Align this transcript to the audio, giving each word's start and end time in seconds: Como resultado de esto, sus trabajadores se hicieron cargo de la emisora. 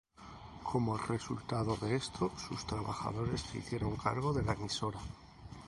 Como 0.63 0.97
resultado 0.97 1.75
de 1.77 1.95
esto, 1.95 2.31
sus 2.35 2.65
trabajadores 2.65 3.41
se 3.41 3.59
hicieron 3.59 3.95
cargo 3.97 4.33
de 4.33 4.41
la 4.41 4.53
emisora. 4.53 4.97